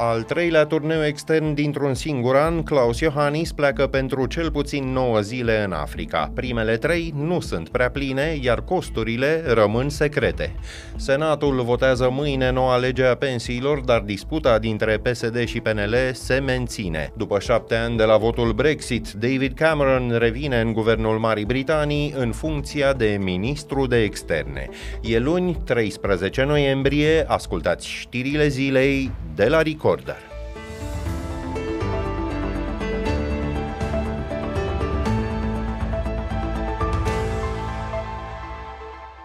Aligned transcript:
Al 0.00 0.22
treilea 0.22 0.64
turneu 0.64 1.04
extern 1.04 1.54
dintr-un 1.54 1.94
singur 1.94 2.36
an, 2.36 2.62
Klaus 2.62 3.00
Iohannis 3.00 3.52
pleacă 3.52 3.86
pentru 3.86 4.26
cel 4.26 4.50
puțin 4.50 4.92
9 4.92 5.20
zile 5.20 5.62
în 5.64 5.72
Africa. 5.72 6.30
Primele 6.34 6.76
trei 6.76 7.12
nu 7.16 7.40
sunt 7.40 7.68
prea 7.68 7.90
pline, 7.90 8.38
iar 8.40 8.60
costurile 8.60 9.42
rămân 9.46 9.88
secrete. 9.88 10.54
Senatul 10.96 11.62
votează 11.62 12.08
mâine 12.10 12.50
noua 12.50 12.76
lege 12.76 13.04
a 13.04 13.14
pensiilor, 13.14 13.80
dar 13.80 14.00
disputa 14.00 14.58
dintre 14.58 14.98
PSD 14.98 15.44
și 15.44 15.60
PNL 15.60 15.94
se 16.12 16.38
menține. 16.38 17.12
După 17.16 17.38
șapte 17.38 17.74
ani 17.74 17.96
de 17.96 18.04
la 18.04 18.16
votul 18.16 18.52
Brexit, 18.52 19.12
David 19.12 19.52
Cameron 19.54 20.16
revine 20.18 20.60
în 20.60 20.72
guvernul 20.72 21.18
Marii 21.18 21.44
Britanii 21.44 22.14
în 22.16 22.32
funcția 22.32 22.92
de 22.92 23.18
ministru 23.20 23.86
de 23.86 24.02
externe. 24.02 24.68
E 25.02 25.18
luni, 25.18 25.56
13 25.64 26.44
noiembrie, 26.44 27.24
ascultați 27.28 27.88
știrile 27.88 28.48
zilei 28.48 29.10
de 29.34 29.48
la 29.48 29.62
Rico 29.62 29.86
Recorder. 29.98 30.27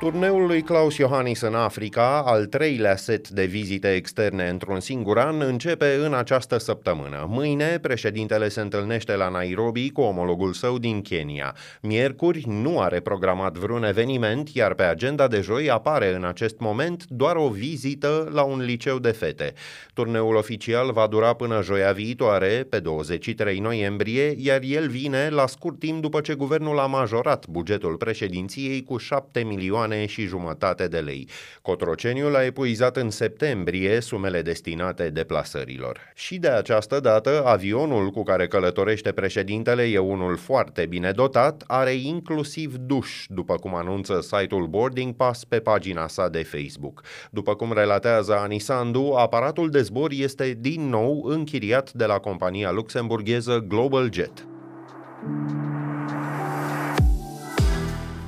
Turneul 0.04 0.46
lui 0.46 0.62
Klaus 0.62 0.98
Iohannis 0.98 1.42
în 1.42 1.56
Africa, 1.56 2.24
al 2.26 2.46
treilea 2.46 2.96
set 2.96 3.30
de 3.30 3.46
vizite 3.46 3.94
externe 3.94 4.50
într-un 4.50 4.80
singur 4.80 5.18
an, 5.18 5.42
începe 5.42 5.96
în 6.06 6.14
această 6.14 6.58
săptămână. 6.58 7.26
Mâine, 7.30 7.80
președintele 7.82 8.50
se 8.50 8.62
întâlnește 8.62 9.16
la 9.16 9.30
Nairobi 9.30 9.92
cu 9.92 10.02
omologul 10.02 10.54
său 10.54 10.78
din 10.78 11.02
Kenya. 11.02 11.56
Miercuri 11.82 12.44
nu 12.48 12.80
are 12.80 13.00
programat 13.00 13.58
vreun 13.58 13.84
eveniment, 13.84 14.50
iar 14.50 14.74
pe 14.74 14.84
agenda 14.84 15.28
de 15.28 15.42
joi 15.42 15.70
apare 15.70 16.16
în 16.16 16.24
acest 16.24 16.60
moment 16.60 17.06
doar 17.08 17.36
o 17.36 17.48
vizită 17.48 18.30
la 18.34 18.42
un 18.42 18.62
liceu 18.62 19.00
de 19.00 19.12
fete. 19.12 19.54
Turneul 19.94 20.36
oficial 20.36 20.92
va 20.92 21.08
dura 21.08 21.34
până 21.34 21.62
joia 21.62 21.92
viitoare, 21.92 22.66
pe 22.70 22.80
23 22.80 23.60
noiembrie, 23.60 24.36
iar 24.38 24.60
el 24.64 24.88
vine 24.88 25.30
la 25.30 25.48
scurt 25.48 25.80
timp 25.80 26.02
după 26.02 26.22
ce 26.22 26.34
guvernul 26.34 26.80
a 26.80 26.86
majorat 26.86 27.48
bugetul 27.48 27.95
președinției 27.95 28.84
cu 28.84 28.98
7 28.98 29.44
milioane 29.44 29.92
milioane 29.94 30.05
și 30.05 30.25
jumătate 30.25 30.88
de 30.88 30.99
lei. 30.99 31.27
Cotroceniul 31.61 32.36
a 32.36 32.44
epuizat 32.44 32.97
în 32.97 33.09
septembrie 33.09 33.99
sumele 33.99 34.41
destinate 34.41 35.09
deplasărilor. 35.09 35.99
Și 36.16 36.38
de 36.38 36.47
această 36.47 36.99
dată, 36.99 37.44
avionul 37.45 38.09
cu 38.09 38.23
care 38.23 38.47
călătorește 38.47 39.11
președintele 39.11 39.83
e 39.83 39.97
unul 39.97 40.38
foarte 40.38 40.86
bine 40.86 41.11
dotat, 41.11 41.64
are 41.67 41.94
inclusiv 41.94 42.75
duș, 42.75 43.25
după 43.27 43.55
cum 43.55 43.75
anunță 43.75 44.21
site-ul 44.21 44.67
Boarding 44.67 45.16
Pass 45.16 45.44
pe 45.44 45.59
pagina 45.59 46.08
sa 46.08 46.30
de 46.30 46.44
Facebook. 46.44 47.03
După 47.31 47.55
cum 47.55 47.73
relatează 47.73 48.38
Anisandu, 48.38 49.14
aparatul 49.17 49.69
de 49.69 49.81
zbor 49.81 50.11
este 50.11 50.58
din 50.59 50.89
nou 50.89 51.23
închiriat 51.23 51.91
de 51.91 52.05
la 52.05 52.17
compania 52.17 52.71
luxemburgheză 52.71 53.66
Global 53.67 54.09
Jet. 54.14 54.47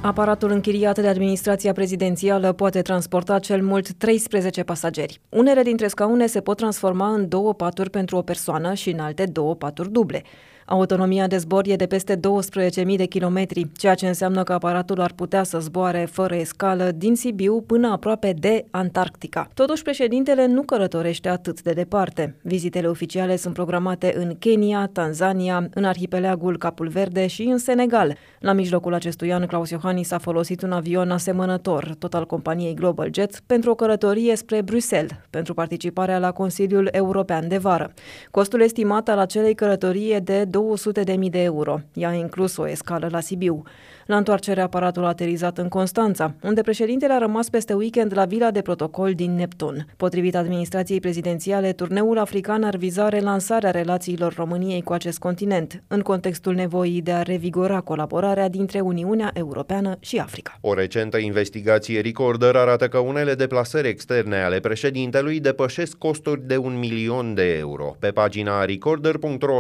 Aparatul 0.06 0.52
închiriat 0.52 1.00
de 1.00 1.08
administrația 1.08 1.74
prezidențială 1.74 2.52
poate 2.52 2.82
transporta 2.82 3.40
cel 3.40 3.64
mult 3.64 3.94
13 3.94 4.64
pasageri. 4.64 5.22
Unele 5.30 5.62
dintre 5.62 5.88
scaune 5.88 6.26
se 6.26 6.42
pot 6.42 6.58
transforma 6.58 7.14
în 7.14 7.30
două 7.30 7.54
paturi 7.54 7.90
pentru 7.90 8.18
o 8.18 8.22
persoană 8.22 8.74
și 8.74 8.90
în 8.90 9.00
alte 9.00 9.26
două 9.26 9.56
paturi 9.56 9.92
duble. 9.92 10.24
Autonomia 10.68 11.28
de 11.28 11.38
zbor 11.38 11.68
e 11.68 11.76
de 11.76 11.86
peste 11.86 12.20
12.000 12.20 12.96
de 12.96 13.06
kilometri, 13.06 13.68
ceea 13.78 13.94
ce 13.96 14.08
înseamnă 14.08 14.44
că 14.44 14.54
aparatul 14.54 15.02
ar 15.02 15.12
putea 15.16 15.44
să 15.44 15.60
zboare 15.60 16.08
fără 16.12 16.36
escală 16.36 16.92
din 16.96 17.16
Sibiu 17.16 17.62
până 17.62 17.88
aproape 17.88 18.34
de 18.40 18.66
Antarctica. 18.72 19.50
Totuși, 19.54 19.84
președintele 19.84 20.46
nu 20.46 20.62
călătorește 20.62 21.30
atât 21.30 21.62
de 21.62 21.72
departe. 21.72 22.36
Vizitele 22.42 22.88
oficiale 22.88 23.36
sunt 23.36 23.54
programate 23.54 24.14
în 24.18 24.36
Kenya, 24.40 24.90
Tanzania, 24.94 25.70
în 25.74 25.84
arhipelagul 25.84 26.58
Capul 26.58 26.88
Verde 26.88 27.28
și 27.28 27.42
în 27.44 27.58
Senegal. 27.58 28.16
La 28.40 28.54
mijlocul 28.54 28.94
acestui 28.94 29.34
an, 29.34 29.46
Claus 29.46 29.70
Iohannis 29.70 30.12
a 30.12 30.18
folosit 30.18 30.62
un 30.62 30.72
avion 30.72 31.12
asemănător, 31.12 31.96
tot 32.00 32.14
al 32.14 32.26
companiei 32.26 32.74
Global 32.74 33.10
Jet, 33.14 33.40
pentru 33.46 33.72
o 33.72 33.76
călătorie 33.76 34.36
spre 34.36 34.62
Bruxelles, 34.62 35.12
pentru 35.30 35.54
participarea 35.54 36.20
la 36.20 36.32
Consiliul 36.32 36.90
European 36.92 37.48
de 37.48 37.58
Vară. 37.58 37.94
Costul 38.32 38.62
estimat 38.62 39.10
al 39.10 39.20
acelei 39.20 39.56
călătorii 39.56 40.12
e 40.12 40.20
de 40.20 40.46
200.000 40.56 41.30
de 41.30 41.44
euro. 41.44 41.82
Ea 41.94 42.10
a 42.10 42.14
inclus 42.14 42.58
o 42.58 42.68
escală 42.68 43.08
la 43.12 43.20
Sibiu. 43.20 43.64
La 44.06 44.18
întoarcere, 44.18 44.62
aparatul 44.62 45.04
a 45.04 45.08
aterizat 45.08 45.58
în 45.58 45.68
Constanța, 45.68 46.36
unde 46.44 46.62
președintele 46.62 47.14
a 47.14 47.18
rămas 47.18 47.50
peste 47.50 47.74
weekend 47.74 48.12
la 48.16 48.26
vila 48.26 48.52
de 48.52 48.62
protocol 48.62 49.14
din 49.14 49.36
Neptun. 49.36 49.88
Potrivit 49.98 50.36
administrației 50.36 51.00
prezidențiale, 51.00 51.72
turneul 51.72 52.18
african 52.18 52.64
ar 52.64 52.76
viza 52.76 53.10
relansarea 53.10 53.72
relațiilor 53.72 54.34
României 54.34 54.82
cu 54.82 54.94
acest 54.94 55.20
continent, 55.20 55.84
în 55.88 56.02
contextul 56.02 56.54
nevoii 56.54 57.02
de 57.02 57.12
a 57.12 57.22
revigora 57.22 57.80
colaborarea 57.80 58.50
dintre 58.50 58.80
Uniunea 58.80 59.32
Europeană 59.34 59.98
și 60.00 60.18
Africa. 60.18 60.58
O 60.62 60.74
recentă 60.74 61.18
investigație 61.18 62.02
Recorder 62.02 62.56
arată 62.56 62.88
că 62.88 62.98
unele 62.98 63.34
deplasări 63.34 63.88
externe 63.88 64.44
ale 64.44 64.60
președintelui 64.60 65.40
depășesc 65.40 65.98
costuri 65.98 66.48
de 66.48 66.58
un 66.58 66.80
milion 66.80 67.34
de 67.34 67.58
euro. 67.58 67.96
Pe 68.00 68.08
pagina 68.08 68.66
recorder.ro 68.66 69.60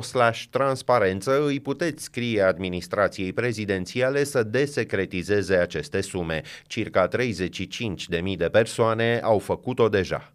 transparență 0.49 1.45
îi 1.45 1.59
puteți 1.59 2.03
scrie 2.03 2.41
administrației 2.41 3.33
prezidențiale 3.33 4.23
să 4.35 4.43
desecretizeze 4.43 5.55
aceste 5.55 6.01
sume. 6.01 6.41
Circa 6.67 7.07
35.000 7.07 8.37
de 8.37 8.49
persoane 8.49 9.19
au 9.23 9.39
făcut-o 9.39 9.89
deja. 9.89 10.31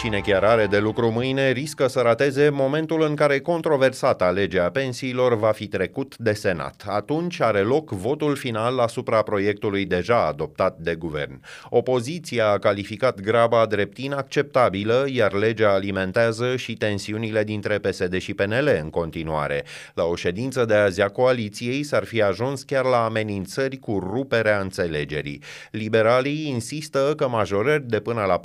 Cine 0.00 0.20
chiar 0.20 0.44
are 0.44 0.66
de 0.66 0.78
lucru 0.78 1.10
mâine 1.10 1.50
riscă 1.50 1.86
să 1.86 2.00
rateze 2.00 2.48
momentul 2.48 3.02
în 3.02 3.14
care 3.14 3.40
controversata 3.40 4.30
legea 4.30 4.70
pensiilor 4.70 5.36
va 5.36 5.50
fi 5.50 5.66
trecut 5.66 6.16
de 6.18 6.32
Senat. 6.32 6.84
Atunci 6.86 7.40
are 7.40 7.60
loc 7.60 7.90
votul 7.90 8.36
final 8.36 8.78
asupra 8.78 9.22
proiectului 9.22 9.84
deja 9.84 10.26
adoptat 10.26 10.78
de 10.78 10.94
guvern. 10.94 11.40
Opoziția 11.68 12.50
a 12.50 12.58
calificat 12.58 13.20
graba 13.20 13.66
drept 13.66 13.98
inacceptabilă, 13.98 15.06
iar 15.08 15.32
legea 15.32 15.72
alimentează 15.72 16.56
și 16.56 16.74
tensiunile 16.74 17.44
dintre 17.44 17.78
PSD 17.78 18.18
și 18.18 18.34
PNL 18.34 18.78
în 18.82 18.90
continuare. 18.90 19.64
La 19.94 20.04
o 20.04 20.14
ședință 20.14 20.64
de 20.64 20.74
azi 20.74 21.00
a 21.00 21.08
coaliției 21.08 21.82
s-ar 21.82 22.04
fi 22.04 22.22
ajuns 22.22 22.62
chiar 22.62 22.84
la 22.84 23.04
amenințări 23.04 23.76
cu 23.76 23.98
ruperea 24.12 24.60
înțelegerii. 24.60 25.42
Liberalii 25.70 26.48
insistă 26.48 27.12
că 27.16 27.28
majorări 27.28 27.88
de 27.88 28.00
până 28.00 28.24
la 28.24 28.40
40% 28.40 28.42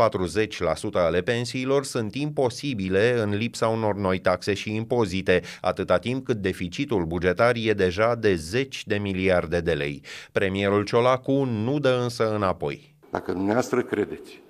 ale 0.93 1.21
pensiilor 1.21 1.43
pensiilor 1.45 1.83
sunt 1.83 2.15
imposibile 2.15 3.21
în 3.21 3.29
lipsa 3.29 3.67
unor 3.67 3.95
noi 3.95 4.19
taxe 4.19 4.53
și 4.53 4.75
impozite, 4.75 5.41
atâta 5.61 5.97
timp 5.97 6.25
cât 6.25 6.37
deficitul 6.37 7.05
bugetar 7.05 7.55
e 7.55 7.73
deja 7.73 8.15
de 8.15 8.35
zeci 8.35 8.85
de 8.87 8.97
miliarde 8.97 9.59
de 9.59 9.71
lei. 9.73 10.01
Premierul 10.31 10.83
Ciolacu 10.83 11.43
nu 11.43 11.79
dă 11.79 11.99
însă 12.03 12.35
înapoi. 12.35 12.95
Dacă 13.09 13.31
dumneavoastră 13.31 13.81
credeți 13.81 14.41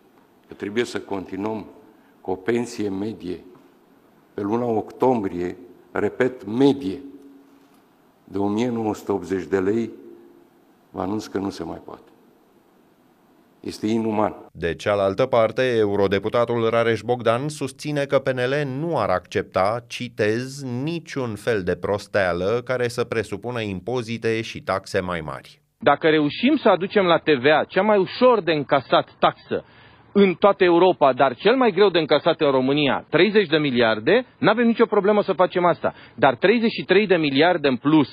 că 0.48 0.54
trebuie 0.54 0.84
să 0.84 1.00
continuăm 1.00 1.66
cu 2.22 2.32
o 2.32 2.36
pensie 2.36 2.90
medie 2.90 3.44
pe 4.34 4.42
luna 4.42 4.66
octombrie, 4.66 5.58
repet, 5.92 6.46
medie, 6.46 7.02
de 8.24 8.38
1980 8.38 9.46
de 9.46 9.60
lei, 9.60 9.92
vă 10.90 11.02
anunț 11.02 11.26
că 11.26 11.38
nu 11.38 11.50
se 11.50 11.64
mai 11.64 11.82
poate. 11.86 12.10
Este 13.66 13.88
inuman. 13.88 14.34
De 14.52 14.76
cealaltă 14.76 15.26
parte, 15.26 15.76
eurodeputatul 15.78 16.70
Rareș 16.70 17.02
Bogdan 17.02 17.50
susține 17.50 18.04
că 18.04 18.20
PNL 18.20 18.54
nu 18.80 18.98
ar 18.98 19.10
accepta, 19.10 19.84
citez, 19.88 20.64
niciun 20.84 21.36
fel 21.36 21.64
de 21.64 21.76
prosteală 21.76 22.62
care 22.66 22.88
să 22.88 23.04
presupună 23.04 23.62
impozite 23.62 24.42
și 24.42 24.62
taxe 24.62 25.00
mai 25.00 25.22
mari. 25.22 25.62
Dacă 25.80 26.08
reușim 26.08 26.56
să 26.56 26.70
aducem 26.70 27.06
la 27.06 27.18
TVA 27.18 27.64
cea 27.68 27.82
mai 27.82 27.98
ușor 27.98 28.42
de 28.42 28.52
încasat 28.52 29.10
taxă 29.20 29.66
în 30.12 30.34
toată 30.34 30.64
Europa, 30.64 31.14
dar 31.14 31.36
cel 31.36 31.56
mai 31.56 31.72
greu 31.72 31.90
de 31.90 32.00
încasat 32.00 32.42
în 32.42 32.52
România, 32.52 33.06
30 33.10 33.48
de 33.48 33.58
miliarde, 33.58 34.26
nu 34.38 34.50
avem 34.50 34.66
nicio 34.66 34.86
problemă 34.86 35.22
să 35.22 35.34
facem 35.34 35.66
asta. 35.66 35.94
Dar 36.16 36.36
33 36.36 37.08
de 37.08 37.16
miliarde 37.16 37.68
în 37.68 37.76
plus 37.76 38.10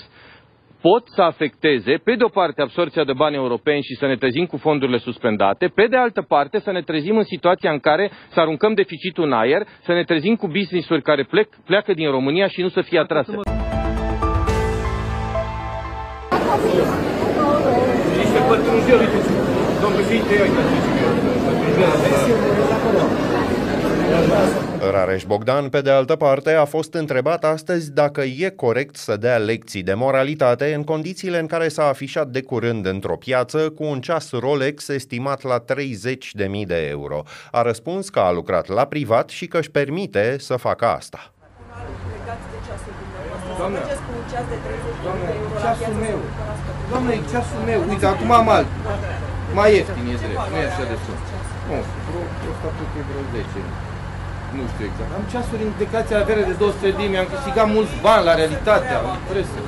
pot 0.82 1.05
să 1.17 1.23
afecteze, 1.23 1.93
pe 2.05 2.14
de 2.14 2.25
o 2.25 2.29
parte, 2.29 2.62
absorția 2.62 3.05
de 3.05 3.12
bani 3.12 3.34
europeni 3.34 3.82
și 3.82 3.94
să 3.94 4.06
ne 4.06 4.17
trezim 4.17 4.46
cu 4.46 4.56
fondurile 4.56 4.99
suspendate, 4.99 5.67
pe 5.75 5.87
de 5.87 5.96
altă 5.96 6.23
parte, 6.23 6.58
să 6.58 6.70
ne 6.73 6.82
trezim 6.82 7.17
în 7.17 7.25
situația 7.25 7.70
în 7.70 7.79
care 7.79 8.11
să 8.29 8.40
aruncăm 8.40 8.75
deficitul 8.75 9.25
în 9.25 9.32
aer, 9.32 9.62
să 9.82 9.93
ne 9.93 10.05
trezim 10.05 10.34
cu 10.34 10.46
business-uri 10.46 11.02
care 11.02 11.23
plec, 11.23 11.49
pleacă 11.64 11.93
din 11.93 12.11
România 12.11 12.46
și 12.49 12.61
nu 12.61 12.69
să 12.69 12.81
fie 12.81 12.99
atrase. 12.99 13.40
Rareș 24.91 25.25
Bogdan, 25.25 25.69
pe 25.69 25.81
de 25.81 25.91
altă 25.91 26.17
parte, 26.17 26.53
a 26.53 26.64
fost 26.64 26.94
întrebat 26.94 27.44
astăzi 27.44 27.93
dacă 27.93 28.20
e 28.20 28.53
corect 28.56 28.97
să 28.97 29.17
dea 29.17 29.37
lecții 29.37 29.82
de 29.82 29.94
moralitate 29.94 30.75
în 30.75 30.85
condițiile 30.85 31.38
în 31.38 31.47
care 31.47 31.69
s-a 31.69 31.88
afișat 31.88 32.29
de 32.29 32.43
curând 32.43 32.87
într-o 32.87 33.17
piață 33.17 33.59
cu 33.59 33.85
un 33.85 34.00
ceas 34.00 34.31
Rolex 34.31 34.88
estimat 34.88 35.43
la 35.43 35.64
30.000 35.75 36.67
de 36.67 36.87
euro. 36.88 37.23
A 37.50 37.62
răspuns 37.62 38.09
că 38.09 38.19
a 38.19 38.32
lucrat 38.32 38.67
la 38.69 38.85
privat 38.85 39.29
și 39.29 39.47
că 39.47 39.59
își 39.59 39.70
permite 39.70 40.37
să 40.38 40.56
facă 40.56 40.87
asta. 40.87 41.32
Doamne, 43.59 43.79
ceasul 45.61 45.94
meu. 46.00 46.19
Doamne, 46.91 47.12
e 47.12 47.20
ceasul 47.31 47.61
meu. 47.67 47.81
Uite, 47.88 48.06
acum 48.06 48.31
am 48.31 48.49
alt. 48.49 48.67
Mai 49.55 49.75
ieftin 49.75 50.06
e 50.12 50.17
drept, 50.23 50.50
nu 50.50 50.56
e 50.56 50.67
așa 50.67 50.85
de 50.93 50.97
sus. 51.05 51.20
Nu, 51.69 51.79
prostatul 52.43 52.87
e 52.99 53.03
vreo 53.09 53.23
10. 53.32 53.92
Nu 54.58 54.64
știu 54.72 54.84
exact. 54.90 55.10
Am 55.19 55.25
ceasuri 55.32 55.62
indicația 55.70 56.16
avere 56.25 56.43
de 56.50 56.54
200 56.62 56.90
de 56.99 57.04
mi 57.12 57.19
am 57.22 57.28
câștigat 57.34 57.66
mulți 57.76 57.94
bani 58.06 58.25
la 58.28 58.34
realitatea, 58.40 58.96
în 59.12 59.20
presă 59.31 59.58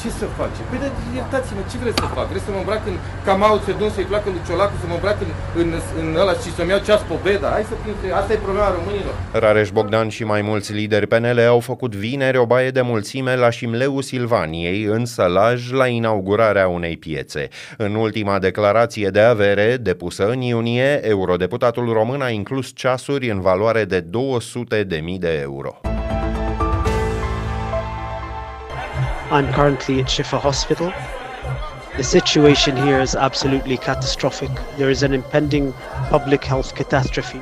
ce 0.00 0.08
să 0.20 0.26
face? 0.40 0.60
Păi 0.68 0.78
de, 0.82 0.88
iertați-mă, 1.18 1.62
ce 1.70 1.76
vreți 1.82 1.98
să 2.02 2.06
fac? 2.16 2.26
Vreți 2.32 2.44
să 2.46 2.50
mă 2.54 2.60
îmbrac 2.62 2.82
în 2.86 2.96
Camau 3.26 3.54
Țedun, 3.64 3.90
să-i 3.96 4.08
placă 4.10 4.28
lui 4.34 4.42
Ciolacu, 4.46 4.76
să 4.82 4.86
mă 4.90 4.94
îmbrac 4.98 5.18
în, 5.26 5.30
în, 5.62 5.68
în 6.00 6.06
ăla 6.22 6.32
și 6.42 6.50
să-mi 6.56 6.70
iau 6.70 6.82
ceas 6.86 7.02
pobeda? 7.10 7.48
Hai 7.56 7.64
să 7.70 7.74
fim, 7.82 7.94
asta 8.20 8.32
e 8.32 8.36
problema 8.36 8.70
românilor. 8.78 9.14
Rareș 9.32 9.68
Bogdan 9.70 10.08
și 10.08 10.24
mai 10.24 10.42
mulți 10.42 10.72
lideri 10.72 11.06
PNL 11.06 11.38
au 11.48 11.60
făcut 11.60 11.92
vineri 11.94 12.38
o 12.38 12.46
baie 12.46 12.70
de 12.70 12.80
mulțime 12.80 13.36
la 13.36 13.50
Șimleu 13.50 14.00
Silvaniei, 14.00 14.82
în 14.84 15.04
Sălaj, 15.04 15.70
la 15.70 15.86
inaugurarea 15.86 16.68
unei 16.68 16.96
piețe. 16.96 17.48
În 17.76 17.94
ultima 17.94 18.38
declarație 18.38 19.08
de 19.08 19.20
avere, 19.20 19.76
depusă 19.80 20.28
în 20.28 20.40
iunie, 20.40 21.00
eurodeputatul 21.08 21.92
român 21.92 22.20
a 22.20 22.28
inclus 22.28 22.70
ceasuri 22.74 23.30
în 23.30 23.40
valoare 23.40 23.84
de 23.84 24.00
200.000 24.00 25.18
de 25.18 25.38
euro. 25.42 25.80
I'm 29.30 29.52
currently 29.52 30.00
at 30.00 30.06
Shifa 30.06 30.40
Hospital. 30.40 30.92
The 31.96 32.04
situation 32.04 32.76
here 32.76 33.00
is 33.00 33.14
absolutely 33.14 33.76
catastrophic. 33.76 34.50
There 34.76 34.90
is 34.90 35.02
an 35.02 35.14
impending 35.14 35.72
public 36.10 36.44
health 36.44 36.74
catastrophe. 36.74 37.40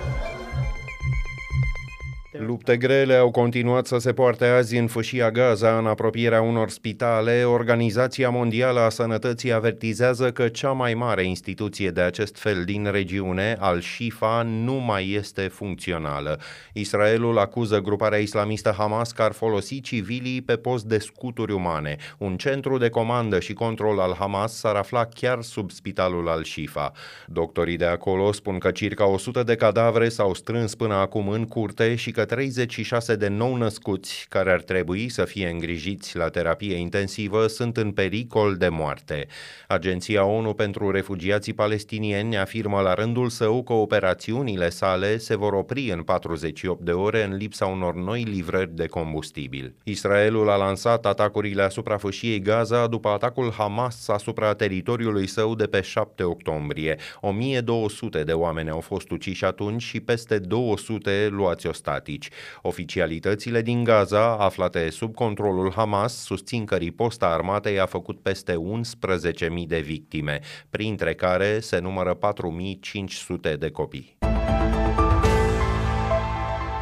Lupte 2.65 2.87
grele 2.87 3.15
au 3.15 3.31
continuat 3.31 3.87
să 3.87 3.99
se 3.99 4.13
poarte 4.13 4.45
azi 4.45 4.77
în 4.77 4.87
fâșia 4.87 5.31
Gaza, 5.31 5.79
în 5.79 5.87
apropierea 5.87 6.41
unor 6.43 6.71
spitale. 6.71 7.45
Organizația 7.45 8.31
Mondială 8.31 8.81
a 8.81 8.89
Sănătății 8.89 9.53
avertizează 9.53 10.33
că 10.33 10.49
cea 10.49 10.73
mai 10.73 10.95
mare 10.95 11.25
instituție 11.25 11.91
de 11.91 12.01
acest 12.01 12.37
fel 12.37 12.65
din 12.65 12.89
regiune, 12.91 13.57
Al-Shifa, 13.59 14.43
nu 14.43 14.75
mai 14.75 15.11
este 15.11 15.41
funcțională. 15.41 16.41
Israelul 16.73 17.39
acuză 17.39 17.81
gruparea 17.81 18.19
islamistă 18.19 18.75
Hamas 18.79 19.13
că 19.13 19.23
ar 19.23 19.33
folosi 19.33 19.81
civilii 19.81 20.43
pe 20.43 20.57
post 20.57 20.85
de 20.85 20.99
scuturi 20.99 21.53
umane. 21.53 21.97
Un 22.19 22.37
centru 22.37 22.79
de 22.79 22.89
comandă 22.89 23.41
și 23.41 23.53
control 23.53 24.01
al 24.01 24.15
Hamas 24.19 24.59
s-ar 24.59 24.75
afla 24.75 25.05
chiar 25.05 25.43
sub 25.43 25.71
spitalul 25.71 26.29
Al-Shifa. 26.29 26.93
Doctorii 27.27 27.77
de 27.77 27.87
acolo 27.87 28.33
spun 28.33 28.59
că 28.59 28.71
circa 28.71 29.07
100 29.07 29.43
de 29.43 29.55
cadavre 29.55 30.09
s-au 30.09 30.35
strâns 30.35 30.75
până 30.75 30.95
acum 30.95 31.29
în 31.29 31.45
curte 31.45 31.95
și 31.95 32.11
că 32.11 32.25
36 32.53 33.17
de 33.17 33.29
nou-născuți 33.29 34.27
care 34.29 34.53
ar 34.53 34.61
trebui 34.61 35.09
să 35.09 35.25
fie 35.25 35.49
îngrijiți 35.49 36.17
la 36.17 36.29
terapie 36.29 36.75
intensivă 36.75 37.47
sunt 37.47 37.77
în 37.77 37.93
pericol 37.93 38.57
de 38.57 38.69
moarte. 38.69 39.27
Agenția 39.69 40.25
ONU 40.25 40.55
pentru 40.55 40.91
refugiații 40.91 41.53
palestinieni 41.53 42.37
afirmă 42.37 42.81
la 42.81 42.95
rândul 42.95 43.29
său 43.29 43.63
că 43.63 43.73
operațiunile 43.73 44.69
sale 44.69 45.19
se 45.19 45.37
vor 45.37 45.53
opri 45.53 45.91
în 45.91 46.03
48 46.03 46.81
de 46.81 46.93
ore 46.93 47.25
în 47.25 47.37
lipsa 47.37 47.67
unor 47.67 47.95
noi 47.95 48.23
livrări 48.23 48.75
de 48.75 48.87
combustibil. 48.87 49.75
Israelul 49.85 50.51
a 50.51 50.57
lansat 50.57 51.07
atacurile 51.07 51.63
asupra 51.63 51.97
fâșiei 51.97 52.41
Gaza 52.41 52.87
după 52.87 53.09
atacul 53.09 53.53
Hamas 53.53 54.09
asupra 54.09 54.55
teritoriului 54.55 55.27
său 55.27 55.55
de 55.55 55.67
pe 55.67 55.81
7 55.81 56.23
octombrie. 56.23 56.97
1200 57.21 58.23
de 58.23 58.33
oameni 58.33 58.71
au 58.71 58.81
fost 58.81 59.11
uciși 59.11 59.45
atunci 59.45 59.83
și 59.83 60.01
peste 60.01 60.39
200 60.39 61.29
luați 61.31 61.67
ostatici 61.67 62.11
politici. 62.13 62.29
Oficialitățile 62.63 63.63
din 63.63 63.85
Gaza, 63.85 64.37
aflate 64.37 64.91
sub 64.91 65.15
controlul 65.15 65.73
Hamas, 65.73 66.25
susțin 66.25 66.65
că 66.65 66.77
riposta 66.77 67.27
armatei 67.27 67.81
a 67.81 67.87
făcut 67.87 68.21
peste 68.21 68.55
11.000 68.55 69.67
de 69.67 69.81
victime, 69.81 70.41
printre 70.71 71.15
care 71.15 71.61
se 71.61 71.79
numără 71.79 72.19
4.500 72.19 73.59
de 73.59 73.71
copii. 73.71 74.17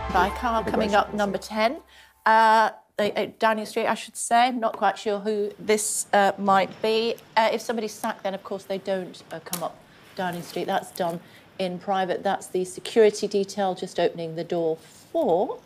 Vicar 0.06 0.64
coming 0.70 0.92
up 0.92 1.12
number 1.14 1.40
10. 1.40 1.82
Uh, 2.26 2.70
uh, 2.98 3.26
Downing 3.38 3.66
Street, 3.66 3.86
I 3.86 3.94
should 3.94 4.16
say. 4.16 4.48
I'm 4.48 4.58
not 4.58 4.76
quite 4.76 4.98
sure 4.98 5.18
who 5.18 5.50
this 5.66 6.06
uh, 6.12 6.32
might 6.36 6.70
be. 6.82 7.14
Uh, 7.36 7.48
if 7.52 7.60
somebody's 7.60 7.92
sacked, 7.92 8.22
then 8.22 8.34
of 8.34 8.42
course 8.42 8.64
they 8.64 8.78
don't 8.78 9.22
uh, 9.32 9.38
come 9.44 9.62
up 9.62 9.74
Downing 10.16 10.42
Street. 10.42 10.66
That's 10.66 10.90
done 10.90 11.20
in 11.60 11.78
private. 11.78 12.22
That's 12.22 12.46
the 12.46 12.64
security 12.64 13.28
detail 13.28 13.74
just 13.74 14.00
opening 14.00 14.34
the 14.34 14.44
door 14.44 14.78
for 15.12 15.58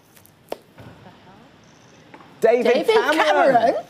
David, 2.41 2.73
David 2.73 2.95
Cameron. 2.95 3.55
Cameron? 3.55 3.85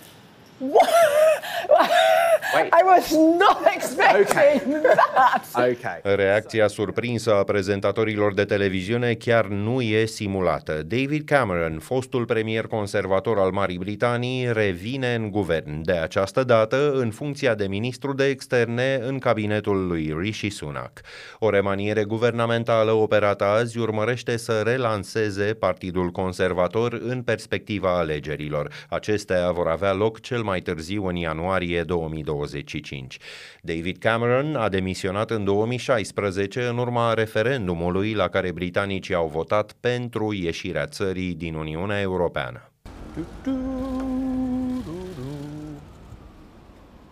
Wait. 2.54 2.70
I 2.72 2.82
was 2.84 3.12
not 3.38 3.66
expecting 3.74 4.36
okay. 4.36 4.60
that. 5.14 5.44
Okay. 5.54 6.16
Reacția 6.16 6.68
surprinsă 6.68 7.34
a 7.34 7.42
prezentatorilor 7.44 8.34
de 8.34 8.44
televiziune 8.44 9.14
chiar 9.14 9.46
nu 9.46 9.80
e 9.80 10.04
simulată. 10.04 10.82
David 10.86 11.24
Cameron, 11.26 11.78
fostul 11.78 12.24
premier 12.24 12.66
conservator 12.66 13.38
al 13.38 13.50
Marii 13.50 13.78
Britanii, 13.78 14.52
revine 14.52 15.14
în 15.14 15.30
guvern, 15.30 15.82
de 15.82 15.92
această 15.92 16.44
dată 16.44 16.92
în 16.92 17.10
funcția 17.10 17.54
de 17.54 17.66
ministru 17.66 18.12
de 18.12 18.24
externe 18.24 19.00
în 19.02 19.18
cabinetul 19.18 19.86
lui 19.86 20.14
Rishi 20.18 20.48
Sunak. 20.48 21.00
O 21.38 21.50
remaniere 21.50 22.04
guvernamentală 22.04 22.92
operată 22.92 23.44
azi 23.44 23.78
urmărește 23.78 24.36
să 24.36 24.60
relanseze 24.64 25.54
Partidul 25.54 26.10
Conservator 26.10 26.92
în 26.92 27.22
perspectiva 27.22 27.98
alegerilor. 27.98 28.70
Acestea 28.88 29.50
vor 29.50 29.68
avea 29.68 29.92
loc 29.92 30.20
cel 30.20 30.42
mai 30.42 30.53
târziu 30.60 31.06
în 31.06 31.16
ianuarie 31.16 31.82
2025. 31.82 33.18
David 33.62 33.98
Cameron 33.98 34.56
a 34.56 34.68
demisionat 34.68 35.30
în 35.30 35.44
2016 35.44 36.62
în 36.62 36.78
urma 36.78 37.14
referendumului 37.14 38.12
la 38.12 38.28
care 38.28 38.52
britanicii 38.52 39.14
au 39.14 39.28
votat 39.28 39.72
pentru 39.80 40.32
ieșirea 40.32 40.86
țării 40.86 41.34
din 41.34 41.54
Uniunea 41.54 42.00
Europeană. 42.00 42.70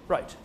Right. 0.06 0.36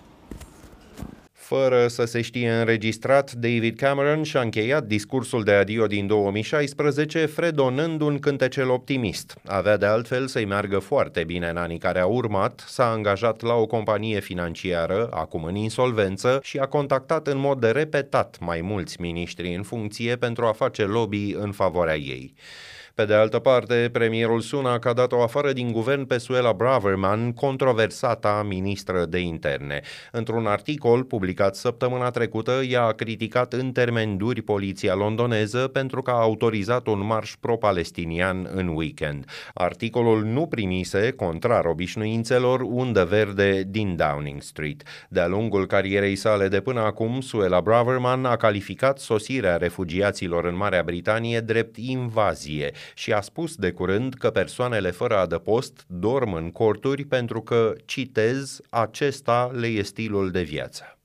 Fără 1.48 1.88
să 1.88 2.06
se 2.06 2.22
știe 2.22 2.52
înregistrat, 2.52 3.32
David 3.32 3.78
Cameron 3.78 4.24
și-a 4.24 4.42
încheiat 4.42 4.84
discursul 4.84 5.44
de 5.44 5.52
adio 5.52 5.88
din 5.88 6.08
2016 6.08 7.26
fredonând 7.26 8.02
un 8.02 8.20
cântecel 8.20 8.70
optimist. 8.70 9.38
Avea 9.46 9.78
de 9.78 9.86
altfel 9.86 10.28
să-i 10.28 10.46
meargă 10.46 10.80
foarte 10.80 11.24
bine 11.24 11.48
în 11.50 11.58
anii 11.58 11.78
care 11.78 12.00
au 12.00 12.14
urmat, 12.14 12.64
s-a 12.68 12.92
angajat 12.92 13.42
la 13.42 13.54
o 13.54 13.66
companie 13.66 14.20
financiară, 14.20 15.10
acum 15.12 15.44
în 15.44 15.56
insolvență, 15.56 16.40
și 16.44 16.58
a 16.58 16.66
contactat 16.66 17.28
în 17.28 17.38
mod 17.38 17.72
repetat 17.72 18.38
mai 18.40 18.62
mulți 18.62 19.02
miniștri 19.02 19.56
în 19.56 19.64
funcție 19.64 20.16
pentru 20.16 20.46
a 20.46 20.52
face 20.52 20.84
lobby 20.84 21.34
în 21.34 21.52
favoarea 21.52 21.96
ei. 21.96 22.34
Pe 22.98 23.06
de 23.06 23.14
altă 23.14 23.40
parte, 23.40 23.90
premierul 23.92 24.40
Sunak 24.40 24.86
a 24.86 24.94
dat-o 24.94 25.22
afară 25.22 25.54
din 25.54 25.72
guvern 25.72 26.06
pe 26.06 26.18
Suela 26.18 26.54
Braverman, 26.54 27.34
controversata 27.34 28.46
ministră 28.48 29.06
de 29.06 29.20
interne. 29.20 29.82
Într-un 30.12 30.46
articol 30.46 31.04
publicat 31.04 31.56
săptămâna 31.56 32.10
trecută, 32.10 32.52
ea 32.52 32.84
a 32.84 32.92
criticat 32.92 33.54
în 33.54 33.72
termeni 33.72 34.18
duri 34.18 34.42
poliția 34.42 34.96
londoneză 34.96 35.68
pentru 35.68 36.02
că 36.02 36.12
a 36.12 36.22
autorizat 36.22 36.88
un 36.88 37.06
marș 37.06 37.36
pro-palestinian 37.40 38.50
în 38.54 38.68
weekend. 38.68 39.26
Articolul 39.54 40.24
nu 40.24 40.48
primise, 40.48 41.12
contrar 41.12 41.66
obișnuințelor, 41.66 42.62
undă 42.62 43.06
verde 43.06 43.64
din 43.68 43.96
Downing 43.96 44.42
Street. 44.42 44.84
De-a 45.10 45.28
lungul 45.28 45.66
carierei 45.66 46.16
sale 46.16 46.48
de 46.48 46.60
până 46.60 46.80
acum, 46.80 47.22
Suela 47.22 47.62
Braverman 47.62 48.26
a 48.26 48.36
calificat 48.36 49.00
sosirea 49.00 49.58
refugiaților 49.58 50.46
în 50.46 50.56
Marea 50.56 50.84
Britanie 50.84 51.40
drept 51.40 51.76
invazie 51.78 52.72
și 52.96 53.14
a 53.14 53.22
spus 53.22 53.56
de 53.56 53.72
curând 53.72 54.14
că 54.14 54.30
persoanele 54.30 54.92
fără 54.92 55.18
adăpost 55.18 55.86
dorm 55.88 56.34
în 56.34 56.52
corturi 56.52 57.06
pentru 57.06 57.42
că, 57.42 57.74
citez, 57.86 58.60
acesta 58.70 59.52
le 59.54 59.68
e 59.68 59.82
stilul 59.82 60.32
de 60.32 60.42
viață. 60.42 60.97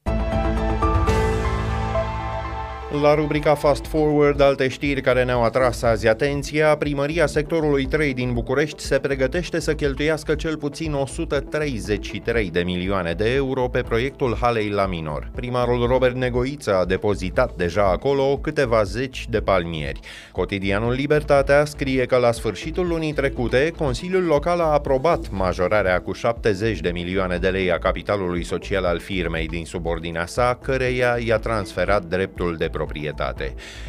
La 3.00 3.14
rubrica 3.14 3.54
Fast 3.54 3.86
Forward, 3.86 4.40
alte 4.40 4.68
știri 4.68 5.00
care 5.00 5.24
ne-au 5.24 5.42
atras 5.42 5.82
azi 5.82 6.08
atenția, 6.08 6.76
primăria 6.76 7.26
sectorului 7.26 7.86
3 7.86 8.14
din 8.14 8.32
București 8.32 8.82
se 8.82 8.98
pregătește 8.98 9.60
să 9.60 9.74
cheltuiască 9.74 10.34
cel 10.34 10.56
puțin 10.56 10.92
133 10.92 12.50
de 12.50 12.60
milioane 12.60 13.12
de 13.12 13.34
euro 13.34 13.68
pe 13.68 13.82
proiectul 13.82 14.36
Halei 14.40 14.68
la 14.68 14.86
Minor. 14.86 15.30
Primarul 15.34 15.86
Robert 15.86 16.14
Negoiță 16.14 16.76
a 16.76 16.84
depozitat 16.84 17.54
deja 17.56 17.90
acolo 17.90 18.36
câteva 18.36 18.82
zeci 18.82 19.26
de 19.28 19.40
palmieri. 19.40 20.00
Cotidianul 20.32 20.92
Libertatea 20.92 21.64
scrie 21.64 22.06
că 22.06 22.16
la 22.16 22.32
sfârșitul 22.32 22.86
lunii 22.86 23.12
trecute, 23.12 23.72
Consiliul 23.76 24.24
Local 24.24 24.60
a 24.60 24.72
aprobat 24.72 25.30
majorarea 25.30 26.00
cu 26.00 26.12
70 26.12 26.80
de 26.80 26.90
milioane 26.90 27.36
de 27.36 27.48
lei 27.48 27.72
a 27.72 27.78
capitalului 27.78 28.44
social 28.44 28.84
al 28.84 28.98
firmei 28.98 29.46
din 29.46 29.64
subordinea 29.64 30.26
sa, 30.26 30.58
căreia 30.62 31.16
i-a 31.26 31.38
transferat 31.38 32.04
dreptul 32.04 32.56
de 32.58 32.64
proprietate. 32.64 32.80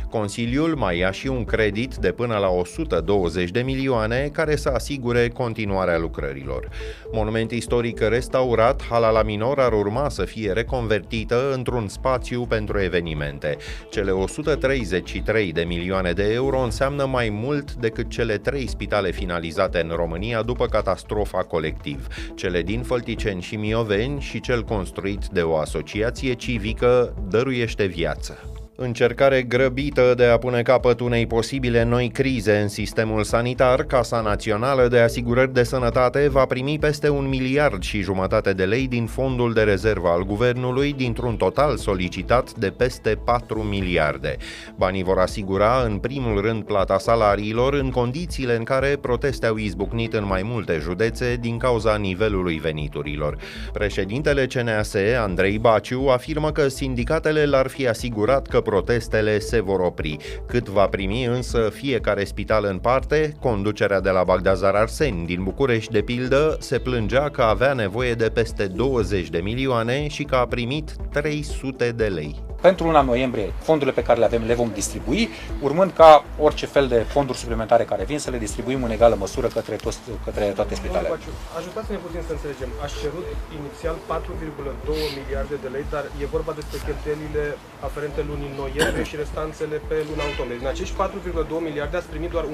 Consiliul 0.10 0.76
mai 0.76 0.98
ia 0.98 1.12
și 1.12 1.28
un 1.28 1.44
credit 1.44 1.96
de 1.96 2.12
până 2.12 2.38
la 2.38 2.50
120 2.50 3.50
de 3.50 3.62
milioane 3.62 4.30
care 4.34 4.56
să 4.56 4.70
asigure 4.70 5.28
continuarea 5.28 5.98
lucrărilor. 5.98 6.70
Monument 7.12 7.52
istoric 7.52 8.00
restaurat, 8.00 8.84
hala 8.90 9.10
la 9.10 9.24
minor 9.24 9.60
ar 9.60 9.74
urma 9.74 10.10
să 10.10 10.24
fie 10.26 10.52
reconvertită 10.52 11.54
într-un 11.54 11.88
spațiu 11.88 12.46
pentru 12.46 12.80
evenimente. 12.80 13.58
Cele 13.90 14.12
133 14.12 15.52
de 15.52 15.62
milioane 15.62 16.12
de 16.12 16.34
euro 16.34 16.60
înseamnă 16.60 17.06
mai 17.06 17.30
mult 17.30 17.74
decât 17.74 18.10
cele 18.10 18.38
trei 18.38 18.68
spitale 18.68 19.12
finalizate 19.12 19.80
în 19.80 19.92
România 19.96 20.42
după 20.42 20.66
catastrofa 20.66 21.44
colectiv, 21.44 22.08
cele 22.36 22.62
din 22.62 22.82
Fălticeni 22.82 23.42
și 23.42 23.56
Mioveni 23.56 24.22
și 24.22 24.40
cel 24.40 24.64
construit 24.64 25.26
de 25.26 25.42
o 25.42 25.58
asociație 25.58 26.34
civică 26.34 27.14
dăruiește 27.30 27.86
viață. 27.86 28.63
Încercare 28.76 29.42
grăbită 29.42 30.14
de 30.18 30.26
a 30.26 30.38
pune 30.38 30.62
capăt 30.62 31.00
unei 31.00 31.28
posibile 31.28 31.84
noi 31.84 32.10
crize 32.10 32.58
în 32.58 32.68
sistemul 32.68 33.24
sanitar, 33.24 33.84
Casa 33.84 34.22
Națională 34.22 34.88
de 34.88 35.00
Asigurări 35.00 35.54
de 35.54 35.64
Sănătate 35.64 36.28
va 36.30 36.46
primi 36.46 36.78
peste 36.80 37.10
un 37.10 37.28
miliard 37.28 37.82
și 37.82 38.02
jumătate 38.02 38.54
de 38.54 38.64
lei 38.64 38.88
din 38.88 39.06
fondul 39.06 39.54
de 39.54 39.62
rezervă 39.62 40.08
al 40.08 40.24
guvernului, 40.24 40.94
dintr-un 40.94 41.36
total 41.36 41.78
solicitat 41.78 42.54
de 42.54 42.70
peste 42.70 43.20
4 43.26 43.60
miliarde. 43.62 44.38
Banii 44.76 45.04
vor 45.04 45.18
asigura, 45.18 45.84
în 45.86 45.98
primul 45.98 46.42
rând, 46.42 46.64
plata 46.64 46.98
salariilor, 46.98 47.74
în 47.74 47.92
condițiile 47.92 48.56
în 48.56 48.64
care 48.64 48.98
proteste 49.02 49.46
au 49.46 49.56
izbucnit 49.56 50.14
în 50.14 50.26
mai 50.26 50.42
multe 50.44 50.78
județe 50.82 51.38
din 51.40 51.58
cauza 51.58 51.96
nivelului 51.96 52.58
veniturilor. 52.58 53.38
Președintele 53.74 54.46
CNAS, 54.46 54.94
Andrei 55.20 55.58
Baciu, 55.58 56.08
afirmă 56.08 56.52
că 56.52 56.68
sindicatele 56.68 57.46
l-ar 57.46 57.68
fi 57.68 57.88
asigurat 57.88 58.48
că 58.48 58.62
protestele 58.64 59.40
se 59.40 59.62
vor 59.62 59.80
opri. 59.80 60.18
Cât 60.48 60.70
va 60.70 60.88
primi 60.88 61.26
însă 61.26 61.70
fiecare 61.74 62.24
spital 62.24 62.66
în 62.70 62.78
parte, 62.78 63.36
conducerea 63.40 64.00
de 64.00 64.10
la 64.10 64.24
Bagdazar 64.24 64.76
Arsen 64.76 65.26
din 65.26 65.44
București, 65.44 65.92
de 65.92 66.02
pildă, 66.02 66.58
se 66.60 66.80
plângea 66.80 67.30
că 67.30 67.42
avea 67.42 67.74
nevoie 67.74 68.14
de 68.14 68.30
peste 68.30 68.66
20 68.66 69.30
de 69.30 69.40
milioane 69.40 70.08
și 70.08 70.24
că 70.24 70.36
a 70.36 70.46
primit 70.46 70.96
300 71.12 71.92
de 71.92 72.06
lei. 72.06 72.53
Pentru 72.68 72.84
luna 72.86 73.02
noiembrie, 73.12 73.48
fondurile 73.68 73.96
pe 74.00 74.06
care 74.08 74.20
le 74.20 74.26
avem 74.26 74.44
le 74.50 74.60
vom 74.62 74.70
distribui, 74.80 75.30
urmând 75.68 75.92
ca 76.02 76.12
orice 76.48 76.66
fel 76.76 76.86
de 76.94 77.00
fonduri 77.16 77.38
suplimentare 77.38 77.84
care 77.92 78.04
vin 78.12 78.20
să 78.20 78.30
le 78.30 78.38
distribuim 78.46 78.84
în 78.84 78.92
egală 78.98 79.16
măsură 79.24 79.48
către, 79.48 79.76
toți, 79.76 80.00
către 80.26 80.46
toate 80.60 80.74
spitalele. 80.76 81.18
Ajutați-ne 81.60 81.98
puțin 82.06 82.22
să 82.28 82.32
înțelegem. 82.32 82.70
Aș 82.86 82.92
cerut 83.02 83.28
inițial 83.60 83.96
4,2 84.10 85.20
miliarde 85.20 85.56
de 85.64 85.70
lei, 85.76 85.86
dar 85.94 86.04
e 86.22 86.36
vorba 86.36 86.52
despre 86.60 86.78
cheltuielile 86.88 87.46
aferente 87.88 88.22
lunii 88.30 88.52
noiembrie 88.62 89.06
și 89.10 89.16
restanțele 89.24 89.78
pe 89.90 89.96
luna 90.10 90.24
octombrie. 90.30 90.62
Din 90.62 90.72
acești 90.74 90.96
4,2 91.02 91.68
miliarde 91.70 91.96
ați 91.98 92.12
primit 92.14 92.32
doar 92.36 92.46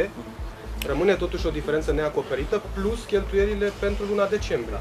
1,7 0.00 0.08
Rămâne 0.90 1.14
totuși 1.14 1.46
o 1.46 1.56
diferență 1.58 1.90
neacoperită, 1.92 2.56
plus 2.76 3.00
cheltuielile 3.12 3.68
pentru 3.84 4.02
luna 4.10 4.26
decembrie 4.36 4.80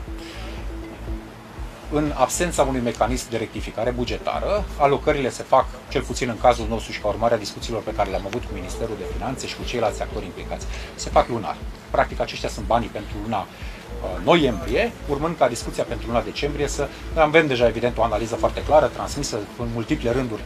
în 1.91 2.11
absența 2.15 2.63
unui 2.63 2.81
mecanism 2.83 3.29
de 3.29 3.37
rectificare 3.37 3.91
bugetară, 3.91 4.63
alocările 4.77 5.29
se 5.29 5.43
fac, 5.43 5.65
cel 5.89 6.01
puțin 6.01 6.29
în 6.29 6.37
cazul 6.39 6.65
nostru 6.69 6.91
și 6.91 6.99
ca 6.99 7.07
urmare 7.07 7.33
a 7.33 7.37
discuțiilor 7.37 7.81
pe 7.81 7.93
care 7.93 8.09
le-am 8.09 8.25
avut 8.25 8.41
cu 8.41 8.53
Ministerul 8.53 8.95
de 8.97 9.03
Finanțe 9.15 9.47
și 9.47 9.55
cu 9.55 9.63
ceilalți 9.65 10.01
actori 10.01 10.25
implicați, 10.25 10.65
se 10.95 11.09
fac 11.09 11.27
lunar. 11.27 11.55
Practic, 11.89 12.19
aceștia 12.19 12.49
sunt 12.49 12.65
banii 12.65 12.87
pentru 12.87 13.13
luna 13.23 13.39
uh, 13.39 14.23
noiembrie, 14.23 14.91
urmând 15.09 15.37
ca 15.37 15.47
discuția 15.47 15.83
pentru 15.83 16.07
luna 16.07 16.21
decembrie 16.21 16.67
să... 16.67 16.87
Noi 17.13 17.23
avem 17.23 17.47
deja, 17.47 17.67
evident, 17.67 17.97
o 17.97 18.03
analiză 18.03 18.35
foarte 18.35 18.63
clară, 18.63 18.85
transmisă 18.85 19.37
în 19.59 19.67
multiple 19.73 20.11
rânduri 20.11 20.41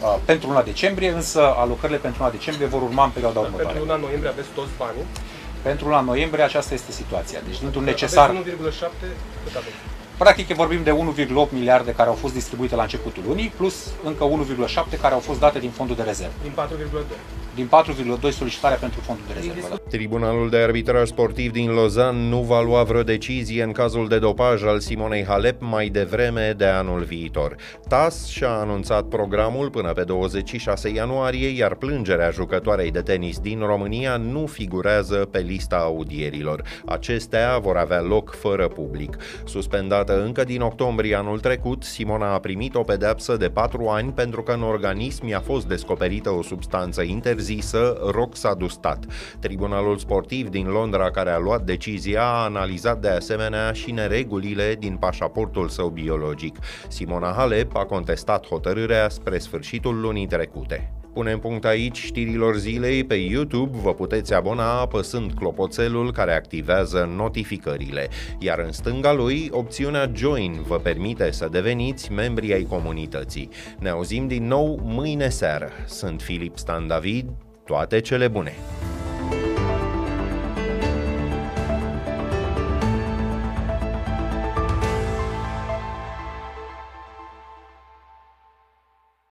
uh, 0.00 0.16
pentru 0.24 0.48
luna 0.48 0.62
decembrie, 0.62 1.10
însă 1.10 1.54
alocările 1.56 1.98
pentru 1.98 2.20
luna 2.20 2.32
decembrie 2.32 2.66
vor 2.66 2.82
urma 2.82 3.04
în 3.04 3.10
perioada 3.10 3.40
Dar 3.40 3.44
următoare. 3.44 3.72
Pentru 3.72 3.92
luna 3.92 4.00
noiembrie 4.00 4.30
aveți 4.30 4.48
toți 4.54 4.70
banii? 4.78 5.04
Pentru 5.62 5.84
luna 5.84 6.00
noiembrie 6.00 6.44
aceasta 6.44 6.74
este 6.74 6.92
situația. 6.92 7.38
Deci, 7.46 7.60
dintr-un 7.60 7.84
necesar... 7.84 8.30
1,7 8.30 8.36
cât 9.44 9.56
aveți? 9.56 9.91
Practic 10.16 10.54
vorbim 10.54 10.82
de 10.82 10.90
1,8 10.90 11.50
miliarde 11.50 11.92
care 11.92 12.08
au 12.08 12.14
fost 12.14 12.34
distribuite 12.34 12.74
la 12.74 12.82
începutul 12.82 13.22
lunii, 13.26 13.52
plus 13.56 13.90
încă 14.04 14.28
1,7 14.94 15.00
care 15.00 15.14
au 15.14 15.20
fost 15.20 15.40
date 15.40 15.58
din 15.58 15.70
fondul 15.70 15.96
de 15.96 16.02
rezervă. 16.02 16.34
Din 16.42 16.52
4,2 16.52 17.41
din 17.54 17.68
4,2 18.24 18.30
solicitarea 18.30 18.76
pentru 18.76 19.00
fondul 19.00 19.24
de 19.26 19.32
rezervă. 19.32 19.66
Da? 19.68 19.76
Tribunalul 19.88 20.50
de 20.50 20.56
arbitraj 20.56 21.08
sportiv 21.08 21.52
din 21.52 21.70
Lozan 21.70 22.16
nu 22.16 22.40
va 22.40 22.62
lua 22.62 22.82
vreo 22.82 23.02
decizie 23.02 23.62
în 23.62 23.72
cazul 23.72 24.08
de 24.08 24.18
dopaj 24.18 24.62
al 24.62 24.80
Simonei 24.80 25.24
Halep 25.24 25.60
mai 25.60 25.88
devreme 25.88 26.54
de 26.56 26.64
anul 26.64 27.02
viitor. 27.02 27.56
TAS 27.88 28.26
și-a 28.26 28.50
anunțat 28.50 29.04
programul 29.04 29.70
până 29.70 29.92
pe 29.92 30.02
26 30.02 30.88
ianuarie, 30.88 31.48
iar 31.48 31.74
plângerea 31.74 32.30
jucătoarei 32.30 32.90
de 32.90 33.00
tenis 33.00 33.38
din 33.38 33.58
România 33.58 34.16
nu 34.16 34.46
figurează 34.46 35.28
pe 35.30 35.38
lista 35.38 35.76
audierilor. 35.76 36.62
Acestea 36.86 37.58
vor 37.58 37.76
avea 37.76 38.00
loc 38.00 38.34
fără 38.34 38.68
public. 38.68 39.16
Suspendată 39.44 40.22
încă 40.24 40.44
din 40.44 40.60
octombrie 40.60 41.14
anul 41.14 41.40
trecut, 41.40 41.82
Simona 41.82 42.32
a 42.32 42.38
primit 42.38 42.74
o 42.74 42.82
pedeapsă 42.82 43.36
de 43.36 43.48
4 43.48 43.86
ani 43.86 44.12
pentru 44.12 44.42
că 44.42 44.52
în 44.52 44.62
organism 44.62 45.26
i-a 45.26 45.40
fost 45.40 45.66
descoperită 45.66 46.30
o 46.30 46.42
substanță 46.42 47.02
interzisă 47.02 47.40
interzisă 47.42 47.98
Roxadustat. 48.10 49.04
Tribunalul 49.38 49.98
sportiv 49.98 50.48
din 50.48 50.66
Londra 50.66 51.10
care 51.10 51.30
a 51.30 51.38
luat 51.38 51.62
decizia 51.62 52.22
a 52.22 52.44
analizat 52.44 53.00
de 53.00 53.08
asemenea 53.08 53.72
și 53.72 53.90
neregulile 53.90 54.76
din 54.78 54.96
pașaportul 54.96 55.68
său 55.68 55.88
biologic. 55.88 56.56
Simona 56.88 57.32
Halep 57.36 57.76
a 57.76 57.84
contestat 57.84 58.46
hotărârea 58.46 59.08
spre 59.08 59.38
sfârșitul 59.38 60.00
lunii 60.00 60.26
trecute. 60.26 61.01
Punem 61.12 61.38
punct 61.38 61.64
aici 61.64 61.98
știrilor 61.98 62.56
zilei 62.56 63.04
pe 63.04 63.14
YouTube, 63.14 63.78
vă 63.82 63.94
puteți 63.94 64.34
abona 64.34 64.80
apăsând 64.80 65.32
clopoțelul 65.32 66.12
care 66.12 66.34
activează 66.34 67.12
notificările, 67.16 68.08
iar 68.38 68.58
în 68.58 68.72
stânga 68.72 69.12
lui 69.12 69.48
opțiunea 69.50 70.10
Join 70.14 70.62
vă 70.66 70.78
permite 70.78 71.30
să 71.30 71.48
deveniți 71.50 72.12
membri 72.12 72.52
ai 72.52 72.62
comunității. 72.62 73.48
Ne 73.78 73.88
auzim 73.88 74.28
din 74.28 74.46
nou 74.46 74.80
mâine 74.82 75.28
seară. 75.28 75.70
Sunt 75.86 76.20
Filip 76.20 76.58
Stan 76.58 76.86
David, 76.86 77.26
toate 77.64 78.00
cele 78.00 78.28
bune! 78.28 78.52